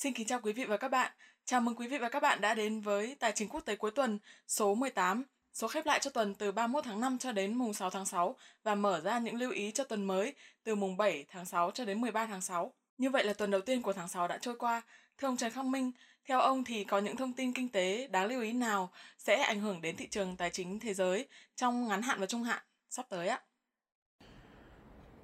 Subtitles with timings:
[0.00, 1.12] Xin kính chào quý vị và các bạn.
[1.44, 3.90] Chào mừng quý vị và các bạn đã đến với Tài chính quốc tế cuối
[3.90, 7.74] tuần số 18, số khép lại cho tuần từ 31 tháng 5 cho đến mùng
[7.74, 10.34] 6 tháng 6 và mở ra những lưu ý cho tuần mới
[10.64, 12.72] từ mùng 7 tháng 6 cho đến 13 tháng 6.
[12.98, 14.82] Như vậy là tuần đầu tiên của tháng 6 đã trôi qua.
[15.18, 15.92] Thưa ông Trần Khắc Minh,
[16.24, 19.60] theo ông thì có những thông tin kinh tế đáng lưu ý nào sẽ ảnh
[19.60, 23.06] hưởng đến thị trường tài chính thế giới trong ngắn hạn và trung hạn sắp
[23.08, 23.40] tới ạ?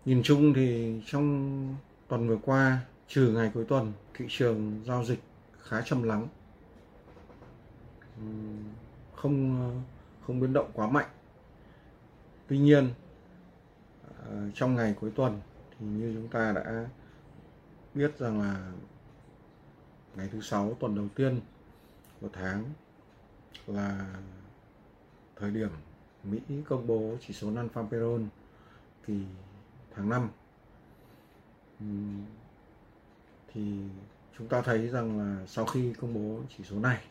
[0.04, 1.76] Nhìn chung thì trong
[2.08, 5.20] tuần vừa qua, trừ ngày cuối tuần, thị trường giao dịch
[5.62, 6.28] khá trầm lắng.
[9.16, 9.70] Không ờ,
[10.26, 11.08] không biến động quá mạnh.
[12.48, 12.90] Tuy nhiên,
[14.18, 16.88] ờ, trong ngày cuối tuần thì như chúng ta đã
[17.94, 18.72] biết rằng là
[20.16, 21.40] ngày thứ sáu tuần đầu tiên
[22.20, 22.64] của tháng
[23.66, 24.06] là
[25.36, 25.70] thời điểm
[26.24, 28.24] Mỹ công bố chỉ số non-farm payroll
[29.06, 29.22] kỳ
[29.94, 30.28] tháng 5
[33.56, 33.62] thì
[34.38, 37.04] chúng ta thấy rằng là sau khi công bố chỉ số này,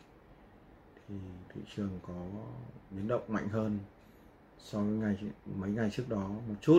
[1.08, 1.14] thì
[1.54, 2.14] thị trường có
[2.90, 3.78] biến động mạnh hơn
[4.58, 5.18] so với ngày
[5.56, 6.78] mấy ngày trước đó một chút.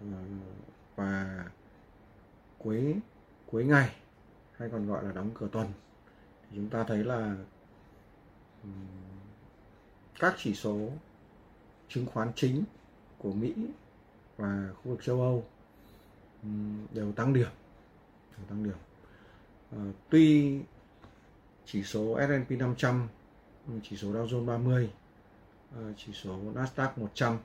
[0.00, 0.06] Ờ,
[0.96, 1.44] và
[2.58, 2.96] cuối
[3.50, 3.94] cuối ngày,
[4.52, 5.66] hay còn gọi là đóng cửa tuần,
[6.50, 7.36] thì chúng ta thấy là
[10.18, 10.88] các chỉ số
[11.88, 12.64] chứng khoán chính
[13.18, 13.54] của Mỹ
[14.36, 15.44] và khu vực châu Âu
[16.94, 17.48] đều tăng điểm.
[18.36, 18.76] Đều tăng điểm.
[19.72, 20.58] À, tuy
[21.66, 23.08] chỉ số S&P 500
[23.82, 24.90] chỉ số Dow Jones 30
[25.72, 27.38] à, ờ, chỉ số Nasdaq 100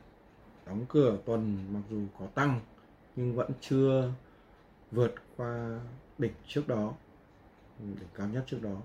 [0.66, 2.60] đóng cửa tuần mặc dù có tăng
[3.16, 4.12] nhưng vẫn chưa
[4.92, 5.80] vượt qua
[6.18, 6.94] đỉnh trước đó
[7.80, 8.78] đỉnh cao nhất trước đó.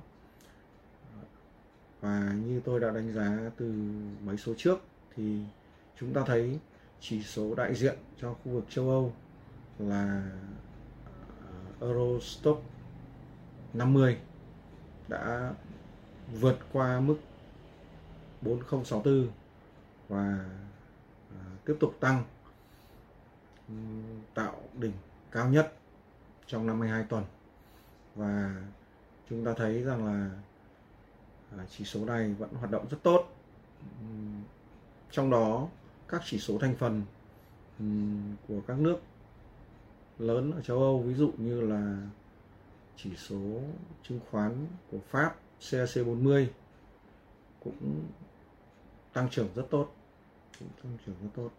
[2.01, 3.73] Và như tôi đã đánh giá từ
[4.25, 4.79] mấy số trước
[5.17, 5.41] thì
[6.01, 6.59] chúng ta thấy
[7.01, 9.13] chỉ số đại diện cho khu vực châu Âu
[9.89, 10.23] là
[11.81, 12.63] ờ, Eurostock
[13.73, 14.19] 50
[15.09, 15.55] đã
[16.41, 17.17] vượt qua mức
[18.43, 19.29] 4064
[20.09, 20.45] và
[21.31, 22.25] ờ, tiếp tục tăng
[24.35, 24.93] tạo đỉnh
[25.31, 25.73] cao nhất
[26.47, 27.25] trong 52 tuần.
[28.15, 28.63] Và
[29.31, 30.31] chúng ta thấy rằng là
[31.57, 33.37] ờ, chỉ số này vẫn hoạt động rất tốt.
[35.11, 35.69] Trong đó
[36.09, 37.03] các chỉ số thành phần
[38.49, 39.01] của các nước
[40.21, 41.97] lớn ở châu Âu ví dụ như là
[42.97, 43.61] chỉ số
[44.03, 45.37] chứng khoán của Pháp
[45.71, 46.51] CAC 40
[47.65, 48.03] cũng
[49.13, 49.95] tăng trưởng rất tốt
[50.59, 51.51] cũng tăng trưởng rất tốt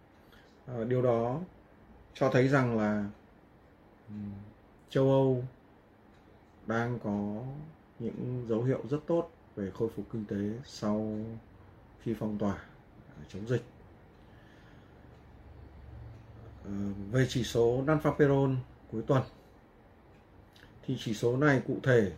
[0.66, 1.40] à, điều đó
[2.14, 3.10] cho thấy rằng là
[4.90, 5.44] châu Âu
[6.68, 7.44] đang có
[8.00, 11.18] những dấu hiệu rất tốt về khôi phục kinh tế sau
[12.02, 12.64] khi phong tỏa
[13.30, 13.64] chống dịch.
[16.64, 16.72] Ờ,
[17.12, 18.56] về chỉ số non-farm
[18.92, 19.24] cuối tuần,
[20.86, 22.12] thì chỉ số này cụ thể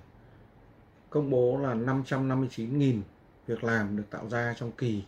[1.09, 3.01] công bố là 559.000
[3.47, 5.03] việc làm được tạo ra trong kỳ,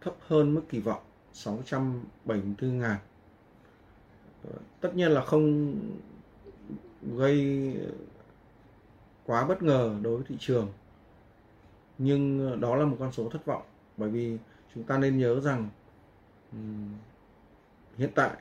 [0.00, 1.02] thấp hơn mức kỳ vọng
[1.34, 2.96] 674.000
[4.44, 4.50] ờ,
[4.80, 5.74] tất nhiên là không
[7.16, 7.76] gây
[9.26, 10.72] quá bất ngờ đối với thị trường,
[11.98, 13.62] nhưng đó là một con số thất vọng,
[13.96, 14.38] bởi vì
[14.74, 15.68] chúng ta nên nhớ rằng
[17.98, 18.36] hiện tại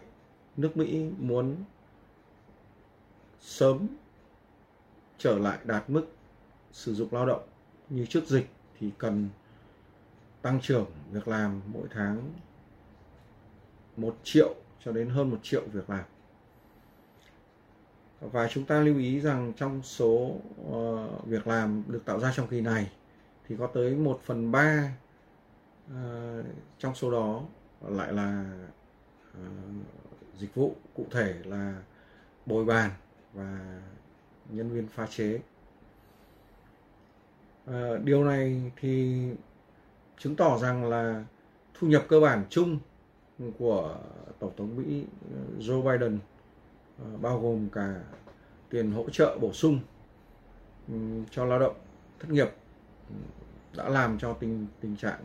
[0.58, 1.56] nước Mỹ muốn
[3.40, 3.88] sớm
[5.18, 6.06] trở lại đạt mức
[6.72, 7.48] sử dụng lao động
[7.90, 8.50] như trước dịch
[8.80, 9.30] thì cần
[10.42, 12.34] tăng trưởng việc làm mỗi tháng
[13.98, 14.56] một triệu
[14.86, 16.04] cho đến hơn một triệu việc làm.
[18.22, 22.48] Và chúng ta lưu ý rằng trong số uh, việc làm được tạo ra trong
[22.48, 22.92] kỳ này
[23.48, 24.92] thì có tới 1 phần 3
[25.86, 26.44] uh, ờ,
[26.80, 27.42] trong số đó
[27.82, 28.46] lại là
[29.42, 29.50] Ờ,
[30.38, 31.82] dịch vụ cụ thể là
[32.46, 32.92] bồi bàn
[33.34, 33.80] và
[34.50, 35.40] nhân viên pha chế.
[37.66, 39.24] Ờ, điều này thì
[40.18, 41.24] chứng tỏ rằng là
[41.74, 42.80] thu nhập cơ bản chung
[43.60, 43.98] của
[44.40, 46.20] tổng thống mỹ ờ, joe biden
[47.22, 47.96] bao gồm cả
[48.70, 49.80] tiền hỗ trợ bổ sung
[50.88, 50.94] ừ,
[51.32, 51.76] cho lao động
[52.20, 52.50] thất nghiệp
[53.10, 53.16] ừ,
[53.78, 55.20] đã làm cho tình tình trạng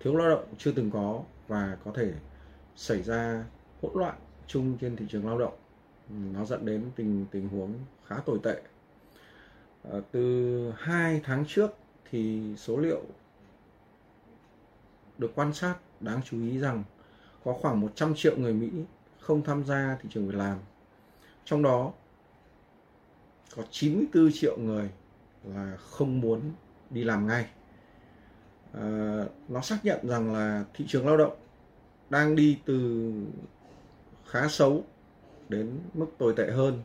[0.00, 2.12] thiếu lao động chưa từng có và có thể
[2.76, 3.44] xảy ra
[3.82, 4.14] hỗn loạn
[4.46, 5.54] chung trên thị trường lao động.
[6.08, 7.74] Ừ, nó dẫn đến tình tình huống
[8.06, 8.62] khá tồi tệ.
[9.92, 11.70] À, từ hai tháng trước
[12.10, 13.02] thì số liệu
[15.18, 16.84] được quan sát đáng chú ý rằng
[17.44, 18.70] có khoảng 100 triệu người Mỹ
[19.20, 20.58] không tham gia thị trường việc làm.
[21.44, 21.92] Trong đó
[23.56, 24.90] có 94 triệu người
[25.44, 26.40] là không muốn
[26.90, 27.46] đi làm ngay.
[28.72, 31.36] À, nó xác nhận rằng là thị trường lao động
[32.10, 33.12] đang đi từ
[34.26, 34.84] khá xấu
[35.48, 36.82] đến mức tồi tệ hơn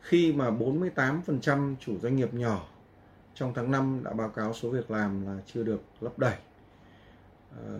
[0.00, 2.68] khi mà 48% chủ doanh nghiệp nhỏ
[3.34, 6.34] trong tháng 5 đã báo cáo số việc làm là chưa được lấp đầy.
[7.50, 7.78] À,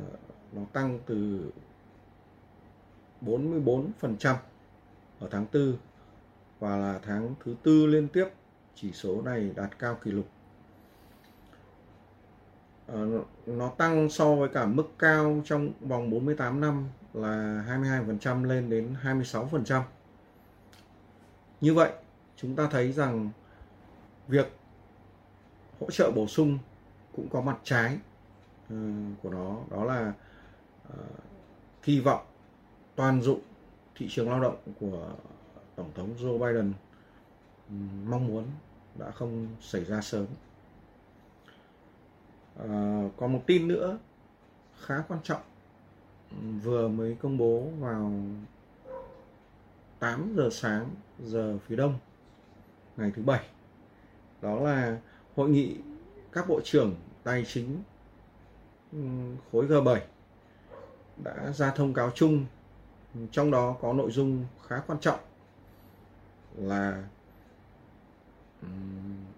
[0.53, 1.51] nó tăng từ
[3.23, 4.35] 44%
[5.21, 5.77] ở tháng 4
[6.59, 8.29] và là tháng thứ tư liên tiếp
[8.75, 10.29] chỉ số này đạt cao kỷ lục.
[12.93, 13.07] Ờ,
[13.47, 18.95] nó tăng so với cả mức cao trong vòng 48 năm là 22% lên đến
[19.03, 19.83] 26%.
[21.61, 21.93] Như vậy,
[22.37, 23.31] chúng ta thấy rằng
[24.29, 24.53] việc
[25.81, 26.59] hỗ trợ bổ sung
[27.17, 27.99] cũng có mặt trái
[28.71, 28.77] ờ,
[29.23, 30.13] của nó đó là
[30.89, 30.99] uh,
[31.83, 32.27] kỳ vọng
[32.97, 33.41] toàn dụng
[33.95, 35.11] thị trường lao động của
[35.77, 36.73] tổng thống Joe Biden
[38.05, 38.45] mong muốn
[38.99, 40.27] đã không xảy ra sớm.
[42.65, 43.99] Uh, còn một tin nữa
[44.81, 45.41] khá quan trọng
[46.63, 48.13] vừa mới công bố vào
[49.99, 51.99] 8 giờ sáng giờ phía đông
[52.97, 53.47] ngày thứ bảy.
[54.43, 54.99] Đó là
[55.37, 55.77] hội nghị
[56.33, 57.83] các bộ trưởng tài chính
[59.53, 60.01] khối G7
[61.25, 62.45] đã ra thông cáo chung.
[63.33, 65.21] Trong đó có nội dung khá quan trọng
[66.57, 67.05] là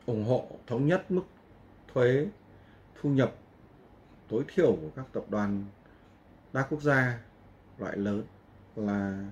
[0.07, 1.23] ủng hộ thống nhất mức
[1.95, 2.27] thuế
[3.03, 3.35] thu nhập
[4.29, 5.65] tối thiểu của các tập đoàn
[6.53, 7.19] đa quốc gia
[7.79, 8.25] loại lớn
[8.77, 9.25] là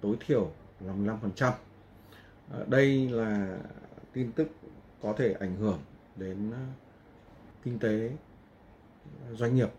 [0.00, 0.50] tối thiểu
[0.80, 1.52] là 15%.
[2.52, 3.58] À, đây là
[4.12, 4.48] tin tức
[5.02, 5.78] có thể ảnh hưởng
[6.16, 6.66] đến à,
[7.62, 8.10] kinh tế
[9.32, 9.70] doanh nghiệp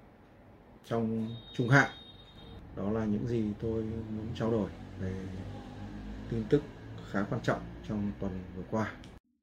[0.86, 1.90] trong trung hạn.
[2.76, 5.14] Đó là những gì tôi muốn trao đổi về
[6.30, 6.62] tin tức
[7.12, 8.92] khá quan trọng trong tuần vừa qua.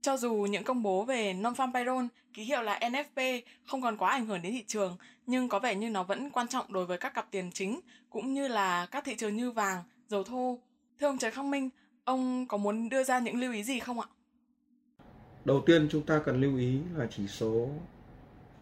[0.03, 4.11] Cho dù những công bố về non-farm payroll, ký hiệu là NFP không còn quá
[4.11, 4.97] ảnh hưởng đến thị trường,
[5.27, 8.35] nhưng có vẻ như nó vẫn quan trọng đối với các cặp tiền chính, cũng
[8.35, 10.59] như là các thị trường như vàng, dầu thô.
[11.01, 11.71] Thưa ông Trần Khắc Minh,
[12.05, 14.07] ông có muốn đưa ra những lưu ý gì không ạ?
[15.45, 17.69] Đầu tiên chúng ta cần lưu ý là chỉ số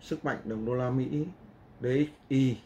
[0.01, 1.07] sức mạnh đồng đô la Mỹ
[1.81, 2.57] DXY.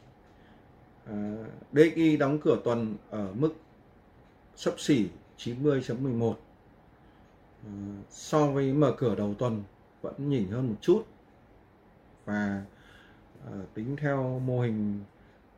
[1.06, 1.34] À,
[1.72, 3.54] DXY đóng cửa tuần ở mức
[4.56, 5.06] sấp xỉ
[5.38, 6.34] 90.11
[7.64, 7.70] Ờ,
[8.10, 9.62] so với mở cửa đầu tuần
[10.02, 11.06] vẫn nhỉnh hơn một chút.
[12.24, 12.62] Và
[13.48, 15.04] uh, tính theo mô hình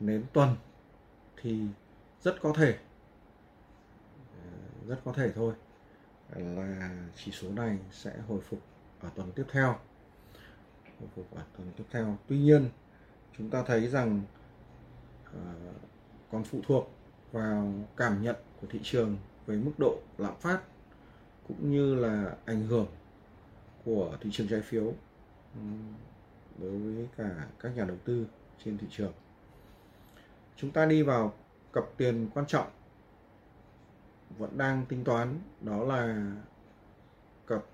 [0.01, 0.57] nến tuần
[1.43, 1.61] thì
[2.23, 2.79] rất có thể
[4.33, 4.51] ờ,
[4.87, 5.55] rất có thể thôi
[6.37, 8.61] là chỉ số này sẽ hồi phục
[9.01, 9.79] ở tuần tiếp theo.
[11.01, 12.17] Hồi phục ở tuần tiếp theo.
[12.29, 12.69] Tuy nhiên
[13.39, 14.23] chúng ta thấy rằng
[15.29, 15.37] uh,
[16.33, 16.91] còn phụ thuộc
[17.33, 19.17] vào cảm nhận của thị trường
[19.47, 20.61] về mức độ lạm phát
[21.49, 22.87] cũng như là ảnh hưởng
[23.85, 24.85] của thị trường trái phiếu
[25.55, 25.61] ừ,
[26.59, 28.27] đối với cả các nhà đầu tư
[28.65, 29.13] trên thị trường.
[30.57, 31.33] Chúng ta đi vào
[31.73, 32.67] cặp tiền quan trọng
[34.39, 36.33] vẫn đang tính toán, đó là
[37.47, 37.65] cặp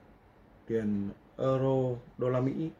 [0.67, 1.09] tiền
[1.39, 2.71] euro đô la Mỹ.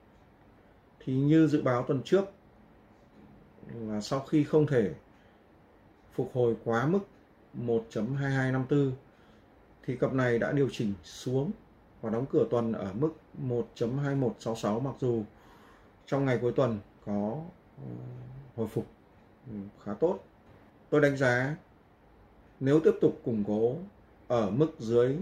[1.01, 2.25] Thì như dự báo tuần trước
[3.75, 4.95] là sau khi không thể
[6.13, 7.01] phục hồi quá mức
[7.67, 8.93] 1.2254
[9.87, 11.51] thì cặp này đã điều chỉnh xuống
[12.01, 13.13] và đóng cửa tuần ở mức
[13.77, 15.23] 1.2166 mặc dù
[16.07, 17.41] trong ngày cuối tuần có
[17.77, 17.93] ờ,
[18.57, 18.87] hồi phục
[19.51, 20.19] ừ, khá tốt.
[20.91, 21.57] Tôi đánh giá
[22.61, 23.77] nếu tiếp tục củng cố
[24.29, 25.17] ở mức dưới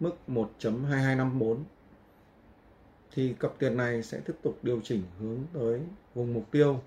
[0.00, 1.56] mức 1.2254
[3.12, 5.80] thì cặp tiền này sẽ tiếp tục điều chỉnh hướng tới
[6.14, 6.80] vùng mục tiêu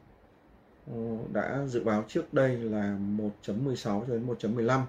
[0.88, 2.98] ờ, đã dự báo trước đây là
[3.46, 4.82] 1.16 cho đến 1.15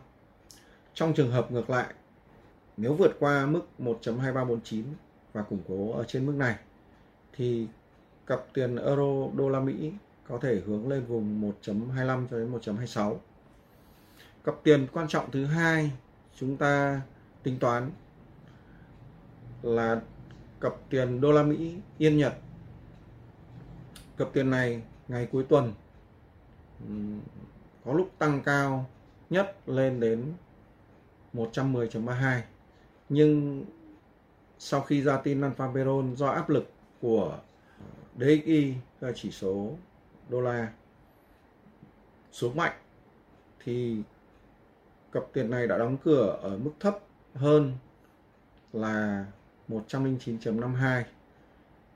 [0.94, 1.94] trong trường hợp ngược lại,
[2.76, 4.82] nếu vượt qua mức 1.2349
[5.32, 6.56] và củng cố ở trên mức này
[7.32, 7.66] thì
[8.26, 9.92] cặp tiền euro đô la Mỹ
[10.28, 13.16] có thể hướng lên vùng 1.25 cho đến 1.26.
[14.44, 15.92] Cặp tiền quan trọng thứ hai
[16.34, 17.00] chúng ta
[17.42, 17.90] tính toán
[19.62, 20.00] là
[20.60, 22.34] cặp tiền đô la Mỹ yên Nhật.
[24.16, 25.72] Cặp tiền này ngày cuối tuần
[27.84, 28.90] có lúc tăng cao
[29.30, 30.32] nhất lên đến
[31.34, 32.40] 110.32
[33.08, 33.64] nhưng
[34.58, 36.70] sau khi ra tin Alphaberon do áp lực
[37.00, 37.38] của
[38.18, 39.70] DXY và chỉ số
[40.28, 40.72] đô la
[42.32, 42.72] xuống mạnh,
[43.64, 44.02] thì
[45.12, 46.98] cặp tiền này đã đóng cửa ở mức thấp
[47.34, 47.72] hơn
[48.72, 49.26] là
[49.68, 51.02] 109.52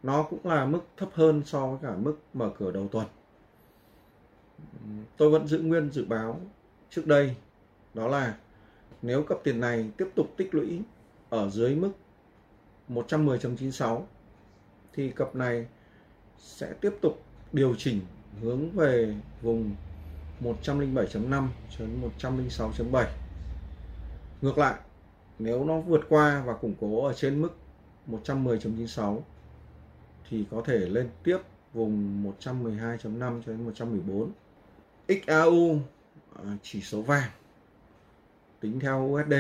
[0.03, 3.07] nó cũng là mức thấp hơn so với cả mức mở cửa đầu tuần.
[5.17, 6.41] Tôi vẫn giữ nguyên dự báo
[6.91, 7.37] trước đây,
[7.95, 8.37] đó là
[9.03, 10.83] nếu cặp tiền này tiếp tục tích lũy
[11.31, 11.93] ở dưới mức
[12.89, 14.03] 110.96
[14.93, 15.67] thì cặp này
[16.39, 17.23] sẽ tiếp tục
[17.53, 18.01] điều chỉnh
[18.41, 19.75] hướng về vùng
[20.41, 21.49] 107.5
[21.79, 23.07] đến 106.7.
[24.43, 24.75] Ngược lại,
[25.39, 27.57] nếu nó vượt qua và củng cố ở trên mức
[28.07, 29.21] 110.96
[30.31, 31.39] thì có thể lên tiếp
[31.73, 34.31] vùng 112.5 cho đến 114.
[35.09, 35.81] XAU
[36.63, 37.31] chỉ số vàng
[38.61, 39.35] tính theo USD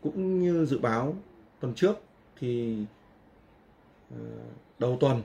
[0.00, 1.14] cũng như dự báo,
[1.60, 1.94] tuần trước
[2.36, 2.84] thì
[4.10, 4.16] ờ,
[4.78, 5.22] đầu tuần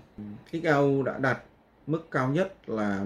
[0.52, 1.44] XAU đã đạt
[1.88, 3.06] mức cao nhất là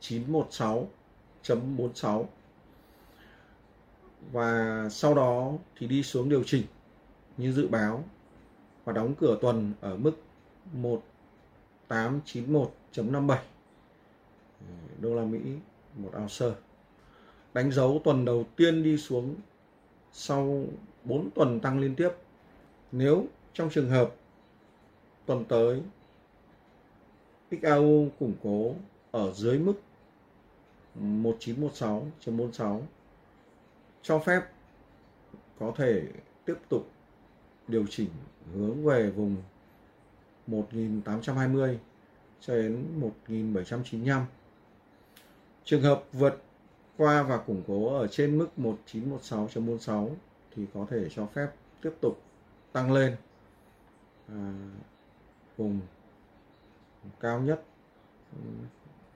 [0.00, 2.24] 1916.46
[4.32, 6.64] và sau đó thì đi xuống điều chỉnh
[7.36, 8.04] như dự báo
[8.84, 10.12] và đóng cửa tuần ở mức
[11.88, 13.36] 1891.57 ờ,
[15.00, 15.40] đô la Mỹ,
[15.96, 16.67] một ounce.
[17.54, 19.34] Đánh dấu tuần đầu tiên đi xuống
[20.12, 20.64] sau
[21.04, 22.10] 4 tuần tăng liên tiếp.
[22.92, 24.14] Nếu trong trường hợp
[25.26, 25.82] tuần tới
[27.50, 28.74] XAU củng cố
[29.10, 29.74] ở dưới mức
[31.00, 32.80] 1916.46
[34.02, 34.42] cho phép
[35.58, 36.02] có thể
[36.44, 36.88] tiếp tục
[37.68, 38.10] điều chỉnh
[38.54, 39.36] hướng về vùng
[40.46, 41.78] 1820
[42.40, 44.24] cho đến 1795.
[45.64, 46.42] Trường hợp vượt
[46.98, 50.10] qua và củng cố ở trên mức 1916.46
[50.56, 51.48] thì có thể cho phép
[51.82, 52.22] tiếp tục
[52.72, 53.16] tăng lên
[54.28, 54.52] à,
[55.56, 55.80] vùng
[57.20, 57.62] cao nhất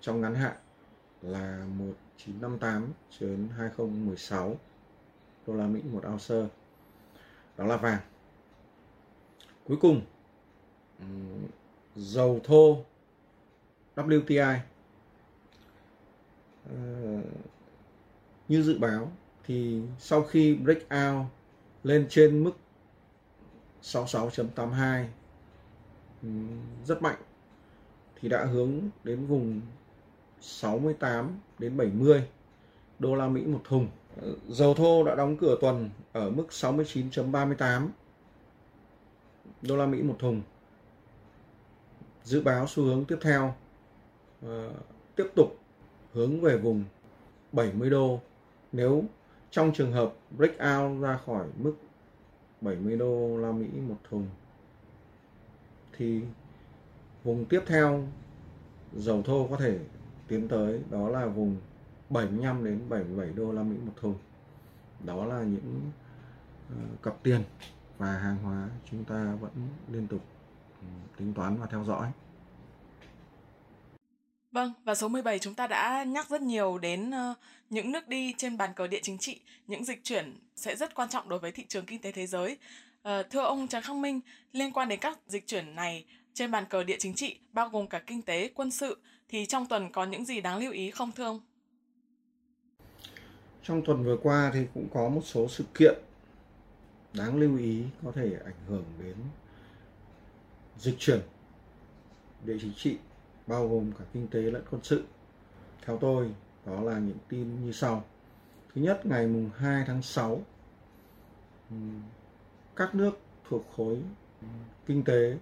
[0.01, 0.57] trong ngắn hạn
[1.23, 4.57] là 1958 đến 2016
[5.47, 6.49] đô la Mỹ một ounce.
[7.57, 8.01] Đó là vàng.
[9.65, 10.01] Cuối cùng
[11.97, 12.85] dầu thô
[13.97, 14.59] WTI
[16.69, 16.75] ờ,
[18.53, 19.13] như dự báo
[19.47, 21.27] thì sau khi breakout
[21.85, 22.53] lên trên mức
[23.83, 25.05] 66.82
[26.85, 27.17] rất mạnh
[28.21, 29.61] thì đã hướng đến vùng
[30.41, 32.29] 68 đến 70
[32.99, 33.89] đô la Mỹ một thùng.
[34.49, 37.89] Dầu thô đã đóng cửa tuần ở mức 69.38
[39.63, 40.43] đô la Mỹ một thùng.
[42.25, 43.55] Dự báo xu hướng tiếp theo
[44.47, 44.51] uh,
[45.17, 45.59] tiếp tục
[46.13, 46.85] hướng về vùng
[47.53, 48.21] 70 đô
[48.73, 49.05] nếu
[49.51, 51.75] trong trường hợp breakout ra khỏi mức
[52.61, 54.27] 70 đô la Mỹ một thùng,
[55.97, 56.23] thì
[57.25, 58.05] vùng tiếp theo
[58.93, 59.79] dầu thô có thể
[60.29, 61.57] tiến tới, đó là vùng
[62.11, 64.15] 75 đến 77 đô la Mỹ một thùng.
[65.05, 65.91] Đó là những
[66.69, 67.43] ờ, cặp tiền
[67.99, 69.53] và hàng hóa chúng ta vẫn
[69.93, 70.21] liên tục
[70.81, 70.87] ừ,
[71.17, 72.13] tính toán và theo dõi.
[74.53, 77.37] Vâng, và số 17 chúng ta đã nhắc rất nhiều đến uh,
[77.71, 81.09] những nước đi trên bàn cờ địa chính trị, những dịch chuyển sẽ rất quan
[81.09, 82.57] trọng đối với thị trường kinh tế thế giới.
[83.09, 84.21] Uh, thưa ông Trần Khắc Minh,
[84.53, 86.05] liên quan đến các dịch chuyển này
[86.35, 88.97] trên bàn cờ địa chính trị, bao gồm cả kinh tế, quân sự,
[89.29, 91.41] thì trong tuần có những gì đáng lưu ý không thưa ông?
[93.63, 95.95] Trong tuần vừa qua thì cũng có một số sự kiện
[97.13, 99.17] đáng lưu ý có thể ảnh hưởng đến
[100.79, 101.21] dịch chuyển
[102.45, 102.97] địa chính trị
[103.53, 105.05] bao gồm cả kinh tế lẫn quân sự.
[105.83, 106.35] Theo tôi,
[106.67, 108.05] đó là những tin như sau.
[108.75, 110.43] Thứ nhất, ngày mùng 2 tháng 6,
[112.77, 113.19] các nước
[113.49, 113.99] thuộc khối
[114.87, 115.39] kinh tế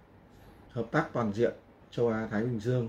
[0.70, 1.52] hợp tác toàn diện
[1.90, 2.88] châu Á Thái Bình Dương,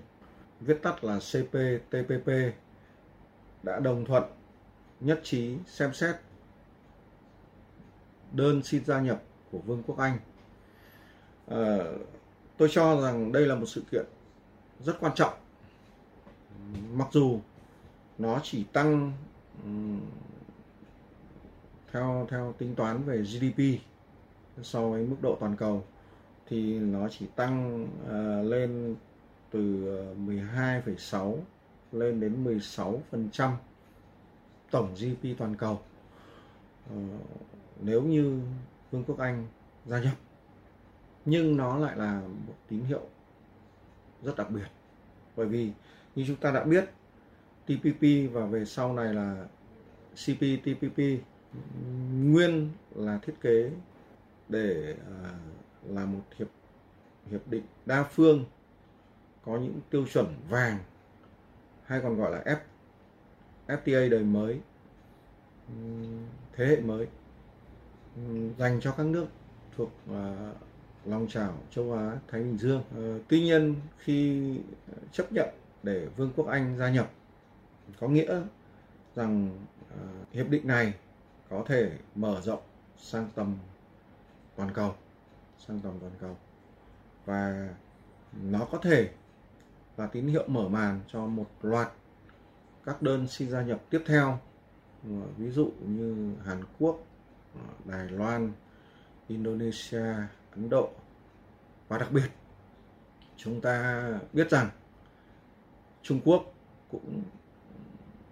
[0.59, 2.29] viết tắt là CPTPP
[3.63, 4.23] đã đồng thuận
[4.99, 6.15] nhất trí xem xét
[8.31, 10.17] đơn xin gia nhập của Vương quốc Anh.
[11.47, 11.77] À,
[12.57, 14.05] tôi cho rằng đây là một sự kiện
[14.85, 15.33] rất quan trọng.
[16.93, 17.39] Mặc dù
[18.17, 19.13] nó chỉ tăng
[21.91, 23.81] theo theo tính toán về GDP
[24.61, 25.83] so với mức độ toàn cầu
[26.47, 28.95] thì nó chỉ tăng uh, lên
[29.51, 31.38] từ ờ, 12,6
[31.91, 32.61] lên đến
[33.11, 33.51] 16%
[34.71, 35.81] tổng GDP toàn cầu
[36.93, 37.00] uh,
[37.81, 38.41] nếu như
[38.91, 39.47] Vương quốc Anh
[39.85, 40.13] gia nhập
[41.25, 43.01] nhưng nó lại là một tín hiệu
[44.23, 44.67] rất đặc biệt.
[45.35, 45.71] Bởi vì
[46.15, 46.85] như chúng ta đã biết
[47.65, 49.45] TPP và về sau này là
[50.13, 50.99] CPTPP
[52.13, 53.71] nguyên là thiết kế
[54.49, 55.33] để à,
[55.83, 56.47] là một hiệp
[57.31, 58.45] hiệp định đa phương
[59.45, 60.79] có những tiêu chuẩn vàng
[61.83, 62.57] hay còn gọi là F,
[63.67, 64.59] FTA đời mới
[66.53, 67.07] thế hệ mới
[68.57, 69.27] dành cho các nước
[69.77, 70.51] thuộc à,
[71.05, 72.84] lòng chảo châu Á Thái Bình Dương.
[72.96, 74.41] Ờ, tuy nhiên khi
[74.88, 75.50] ờ, chấp nhận
[75.84, 77.12] để Vương quốc Anh gia nhập
[78.00, 78.41] có nghĩa
[79.15, 79.50] rằng
[79.93, 80.93] uh, hiệp định này
[81.50, 82.62] có thể mở rộng
[82.98, 83.58] sang tầm
[84.55, 84.96] toàn cầu
[85.67, 86.38] sang tầm toàn cầu
[87.25, 87.70] và
[88.43, 89.10] nó có thể
[89.98, 91.91] là tín hiệu mở màn cho một loạt
[92.86, 94.39] các đơn xin gia nhập tiếp theo
[95.38, 97.00] ví dụ như Hàn Quốc,
[97.86, 98.51] Đài Loan,
[99.27, 100.05] Indonesia,
[100.55, 100.89] Ấn Độ
[101.88, 102.29] và đặc biệt,
[103.38, 104.70] chúng ta biết rằng
[106.01, 106.53] Trung Quốc
[106.91, 107.24] cũng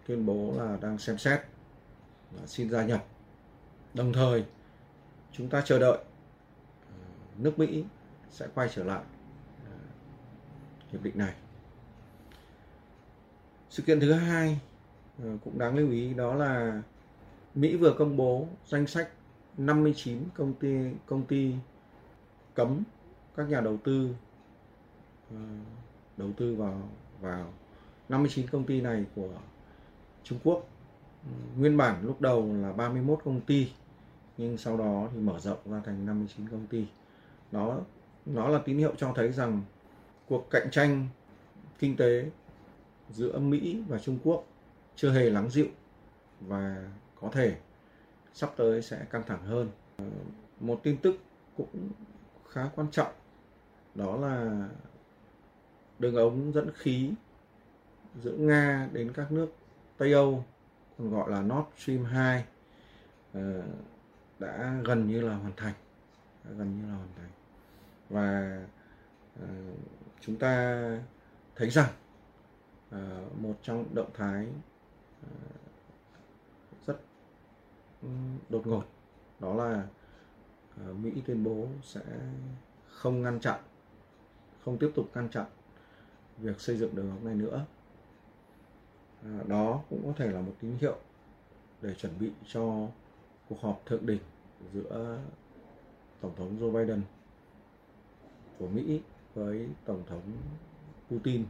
[0.07, 1.39] tuyên bố là đang xem xét
[2.31, 3.05] và xin gia nhập.
[3.93, 4.45] Đồng thời,
[5.31, 5.97] chúng ta chờ đợi
[6.87, 6.97] ờ,
[7.37, 7.83] nước Mỹ
[8.29, 9.03] sẽ quay trở lại
[9.65, 9.71] ờ,
[10.91, 11.33] hiệp định này.
[13.69, 14.59] Sự kiện thứ hai
[15.23, 16.81] ờ, cũng đáng lưu ý đó là
[17.55, 19.09] Mỹ vừa công bố danh sách
[19.57, 21.53] 59 công ty công ty
[22.59, 22.83] cấm
[23.35, 24.15] các nhà đầu tư
[25.31, 25.37] ờ,
[26.17, 26.89] đầu tư vào
[27.21, 27.53] vào
[28.09, 29.29] 59 công ty này của
[30.23, 30.67] Trung Quốc.
[31.23, 33.71] Ừ, nguyên bản lúc đầu là 31 công ty,
[34.37, 36.85] nhưng sau đó thì mở rộng ra thành 59 công ty.
[37.51, 37.79] Đó,
[38.25, 39.61] nó là tín hiệu cho thấy rằng
[40.27, 41.07] cuộc cạnh tranh
[41.79, 42.25] kinh tế
[43.09, 44.43] giữa Mỹ và Trung Quốc
[44.95, 45.67] chưa hề lắng dịu
[46.41, 46.89] và
[47.21, 47.57] có thể
[48.33, 49.69] sắp tới sẽ căng thẳng hơn.
[49.97, 50.05] Ờ,
[50.59, 51.15] một tin tức
[51.57, 51.89] cũng
[52.51, 53.13] khá quan trọng.
[53.95, 54.67] Đó là
[55.99, 57.11] đường ống dẫn khí
[58.15, 59.49] giữa Nga đến các nước
[59.97, 60.45] Tây Âu,
[60.97, 62.45] còn gọi là Nord Stream 2
[63.33, 63.63] ờ,
[64.39, 65.73] đã gần như là hoàn thành.
[66.43, 67.29] Đã gần như là hoàn thành.
[68.09, 68.59] Và
[69.41, 69.47] ờ,
[70.21, 70.83] chúng ta
[71.55, 71.89] thấy rằng
[72.91, 74.47] ờ, một trong động thái
[76.87, 76.99] rất
[78.49, 78.83] đột ngột
[79.39, 79.87] đó là
[80.85, 82.01] Ờ, Mỹ tuyên bố sẽ
[82.89, 83.59] không ngăn chặn
[84.65, 85.45] không tiếp tục ngăn chặn
[86.37, 87.65] việc xây dựng đường ống này nữa
[89.23, 90.97] ờ, đó cũng có thể là một tín hiệu
[91.81, 92.87] để chuẩn bị cho
[93.49, 94.19] cuộc họp thượng đỉnh
[94.73, 95.19] giữa
[96.21, 97.01] tổng thống Joe Biden
[98.59, 99.01] của Mỹ
[99.33, 100.21] với tổng thống
[101.09, 101.45] Putin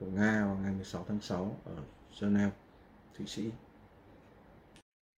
[0.00, 1.76] của Nga vào ngày 16 tháng 6 ở
[2.20, 2.50] Geneva,
[3.18, 3.50] Thụy Sĩ.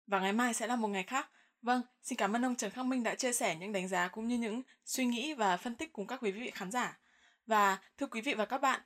[0.07, 1.29] Và ngày mai sẽ là một ngày khác.
[1.67, 4.29] Vâng, xin cảm ơn ông Trần Khắc Minh đã chia sẻ những đánh giá cũng
[4.29, 6.99] như những suy nghĩ và phân tích cùng các quý vị khán giả.
[7.47, 8.81] Và thưa quý vị và các bạn,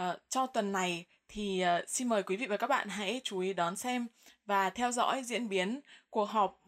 [0.00, 3.38] uh, cho tuần này thì uh, xin mời quý vị và các bạn hãy chú
[3.38, 4.06] ý đón xem
[4.46, 6.60] và theo dõi diễn biến cuộc họp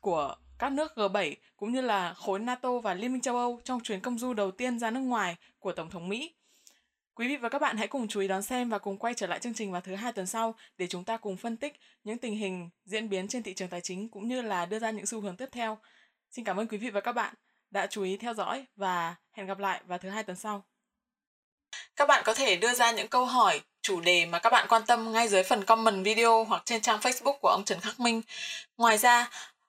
[0.00, 3.80] của các nước G7 cũng như là khối NATO và Liên minh châu Âu trong
[3.80, 6.34] chuyến công du đầu tiên ra nước ngoài của Tổng thống Mỹ.
[7.18, 9.26] Quý vị và các bạn hãy cùng chú ý đón xem và cùng quay trở
[9.26, 12.18] lại chương trình vào thứ hai tuần sau để chúng ta cùng phân tích những
[12.18, 15.06] tình hình diễn biến trên thị trường tài chính cũng như là đưa ra những
[15.06, 15.78] xu hướng tiếp theo.
[16.30, 17.34] Xin cảm ơn quý vị và các bạn
[17.70, 20.64] đã chú ý theo dõi và hẹn gặp lại vào thứ hai tuần sau.
[21.96, 24.82] Các bạn có thể đưa ra những câu hỏi, chủ đề mà các bạn quan
[24.86, 28.22] tâm ngay dưới phần comment video hoặc trên trang Facebook của ông Trần Khắc Minh.
[28.76, 29.30] Ngoài ra,